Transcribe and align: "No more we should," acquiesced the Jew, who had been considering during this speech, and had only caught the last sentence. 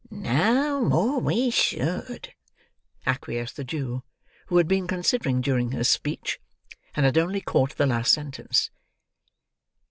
"No 0.09 0.83
more 0.83 1.19
we 1.19 1.51
should," 1.51 2.33
acquiesced 3.05 3.55
the 3.55 3.63
Jew, 3.63 4.01
who 4.47 4.57
had 4.57 4.67
been 4.67 4.87
considering 4.87 5.41
during 5.41 5.69
this 5.69 5.89
speech, 5.89 6.39
and 6.95 7.05
had 7.05 7.19
only 7.19 7.39
caught 7.39 7.77
the 7.77 7.85
last 7.85 8.11
sentence. 8.11 8.71